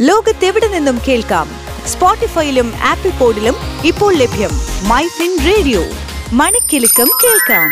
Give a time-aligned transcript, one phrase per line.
[0.00, 1.48] ലോകത്തെവിടെ നിന്നും കേൾക്കാം?
[1.86, 3.54] സ്പോട്ടിഫൈയിലും ആപ്പിൾ പോഡിലും
[3.86, 4.50] ഇപ്പോൾ ലഭ്യം
[4.88, 5.80] മൈ ഫിൻ റേഡിയോ.
[6.32, 7.70] മണിക്കെലക്കം കേൾക്കാം.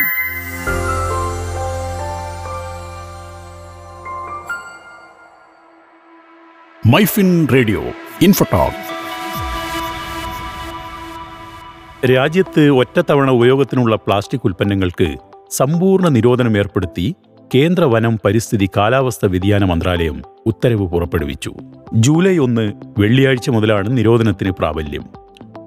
[6.87, 7.83] മൈഫിൻ റേഡിയോ
[8.23, 8.97] ഇൻഫോടോക്ക്
[12.13, 15.17] രാജ്യത്ത് ഒറ്റത്തവണ ഉപയോഗത്തിനുള്ള പ്ലാസ്റ്റിക് ഉൽപ്പന്നങ്ങൾക്ക്
[15.51, 17.17] സമ്പൂർണ നിരോധനം ഏർപ്പെടുത്തി
[17.55, 21.51] കേന്ദ്ര വനം പരിസ്ഥിതി കാലാവസ്ഥ വ്യതിയാന മന്ത്രാലയം ഉത്തരവ് പുറപ്പെടുവിച്ചു.
[21.93, 25.05] ജൂലൈ ഒന്ന് വെള്ളിയാഴ്ച മുതലാണ് നിരോധനത്തിന് പ്രാബല്യം.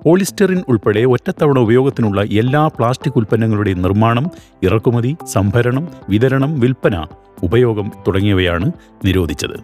[0.06, 4.28] പോളിസ്റ്ററിൻ ഉൾപ്പെടെ ഒറ്റത്തവണ ഉപയോഗത്തിനുള്ള എല്ലാ പ്ലാസ്റ്റിക് ഉൽപ്പന്നങ്ങളുടെയും നിർമ്മാണം
[4.64, 7.06] ഇറക്കുമതി സംഭരണം വിതരണം വിൽപ്പന
[7.44, 8.72] ഉപയോഗം തുടങ്ങിയവയാണ്
[9.06, 9.58] നിരോധിച്ചത്.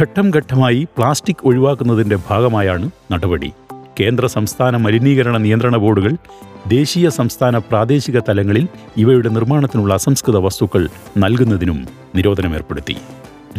[0.00, 3.52] ഘട്ടം ഘട്ടമായി പ്ലാസ്റ്റിക് ഒഴിവാക്കുന്നതിന്റെ ഭാഗമായാണ് നടപടി.
[4.00, 6.16] കേന്ദ്ര സംസ്ഥാന മലിനീകരണ നിയന്ത്രണ ബോർഡുകൾ
[6.68, 10.88] ദേശീയ സംസ്ഥാന പ്രാദേശിക തലങ്ങളിൽ ഇവയുടെ നിർമ്മാണത്തിനുള്ള അസംസ്കൃത വസ്തുക്കൾ
[11.18, 12.96] നൽകുന്നതിനും നിരോധനം ഏർപ്പെടുത്തി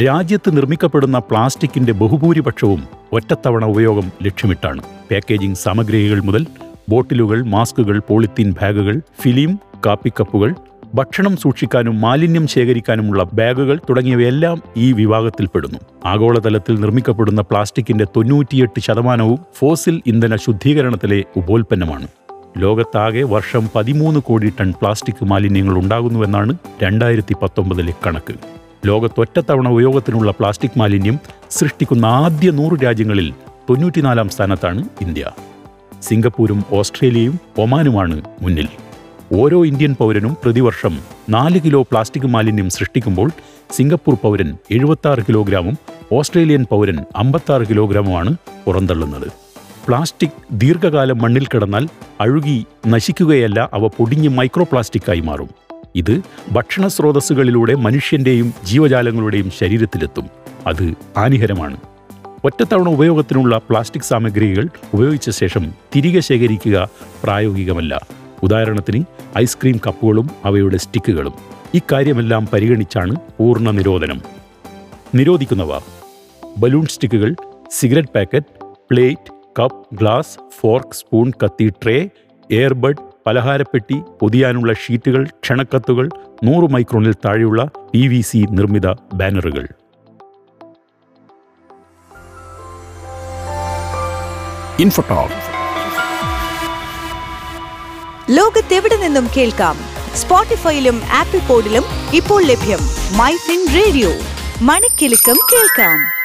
[0.04, 2.82] രാജ്യത്ത് നിർമ്മിക്കപ്പെടുന്ന പ്ലാസ്റ്റിക്കിന്റെ ബഹുഭൂരിപക്ഷവും
[3.14, 4.82] ഒറ്റത്തവണ ഉപയോഗം ലക്ഷ്യമിട്ടാണ്.
[5.12, 6.46] പാക്കേജിംഗ് സാമഗ്രികൾ മുതൽ
[6.90, 10.56] ബോട്ടിലുകൾ മാസ്കുകൾ പോളിത്തീൻ ബാഗുകൾ ഫിലിം കാപ്പിക്കപ്പുകൾ
[10.96, 20.36] ഭക്ഷണം സൂക്ഷിക്കാനും മാലിന്യം ശേഖരിക്കാനുമുള്ള ബാഗുകൾ തുടങ്ങിയവയെല്ലാം ഈ വിഭാഗത്തിൽപ്പെടുന്നു ആഗോളതലത്തിൽ നിർമ്മിക്കപ്പെടുന്ന പ്ലാസ്റ്റിക്കിന്റെ തൊണ്ണൂറ്റിയെട്ട് ശതമാനവും ഫോസിൽ ഇന്ധന
[20.36, 22.08] ശുദ്ധീകരണത്തിലെ ഉപോൽപ്പന്നമാണ്.
[22.58, 28.57] ലോകത്താകെ വർഷം പതിമൂന്ന് കോടി ടൺ പ്ലാസ്റ്റിക് മാലിന്യങ്ങൾ ഉണ്ടാകുന്നുവെന്നാണ് രണ്ടായിരത്തി പത്തൊമ്പതിലെ കണക്ക്.
[28.86, 33.34] ലോകത്തൊറ്റത്തവണ ഉപയോഗത്തിനുള്ള പ്ലാസ്റ്റിക് മാലിന്യം സൃഷ്ടിക്കുന്ന ആദ്യ നൂറ് രാജ്യങ്ങളിൽ
[33.70, 35.32] തൊണ്ണൂറ്റിനാലാം സ്ഥാനത്താണ് ഇന്ത്യ.
[36.02, 38.68] സിംഗപ്പൂരും ഓസ്ട്രേലിയയും ഒമാനുമാണ് മുന്നിൽ.
[39.34, 43.32] ഓരോ ഇന്ത്യൻ പൗരനും പ്രതിവർഷം നാല് കിലോ പ്ലാസ്റ്റിക് മാലിന്യം സൃഷ്ടിക്കുമ്പോൾ
[43.72, 45.78] സിംഗപ്പൂർ പൗരൻ എഴുപത്താറ് കിലോഗ്രാമും
[46.12, 49.28] ഓസ്ട്രേലിയൻ പൗരൻ അമ്പത്താറ് കിലോഗ്രാമുമാണ് പുറന്തള്ളുന്നത്.
[49.88, 51.88] പ്ലാസ്റ്റിക് ദീർഘകാലം മണ്ണിൽ കിടന്നാൽ
[52.22, 55.67] അഴുകി നശിക്കുകയല്ല അവ പൊടിഞ്ഞ് മൈക്രോ പ്ലാസ്റ്റിക്കായി മാറും.
[55.96, 56.22] ഇത്
[56.52, 60.30] ഭക്ഷണ സ്രോതസ്സുകളിലൂടെ മനുഷ്യന്റെയും ജീവജാലങ്ങളുടെയും ശരീരത്തിലെത്തും.
[60.68, 61.78] അത് ഹാനികരമാണ്.
[62.46, 66.90] ഒറ്റത്തവണ ഉപയോഗത്തിനുള്ള പ്ലാസ്റ്റിക് സാമഗ്രികൾ ഉപയോഗിച്ച ശേഷം തിരികെ ശേഖരിക്കുക
[67.24, 68.06] പ്രായോഗികമല്ല.
[68.44, 69.04] ഉദാഹരണത്തിന്
[69.38, 71.34] ഐസ്ക്രീം കപ്പുകളും അവയുടെ സ്റ്റിക്കുകളും.
[71.74, 74.22] ഇക്കാര്യമെല്ലാം പരിഗണിച്ചാണ് പൂർണ നിരോധനം.
[75.16, 75.80] നിരോധിക്കുന്നവ.
[76.58, 77.36] ബലൂൺ സ്റ്റിക്കുകൾ
[77.72, 82.10] cigarette packet plate cup glass fork spoon കത്തി ട്രേ
[82.52, 86.10] എയർബഡ് പലഹാരപ്പെട്ടി പൊതിയാനുള്ള ഷീറ്റുകൾ ക്ഷണക്കത്തുകൾ
[86.44, 89.68] നൂറ് മൈക്രോണിൽ താഴെയുള്ള പി വി സി നിർമ്മിത ബാനറുകൾ.
[94.80, 95.48] ഇൻഫോടോക്
[98.30, 99.76] ലോകത്തെവിടെ നിന്നും കേൾക്കാം?
[100.16, 101.84] സ്പോട്ടിഫൈയിലും ആപ്പിൾ പോഡിലും
[102.14, 102.80] ഇപ്പോൾ ലഭ്യം
[103.18, 104.10] മൈ ഫിൻ റേഡിയോ.
[104.62, 106.17] മണിക്കെലക്കം കേൾക്കാം.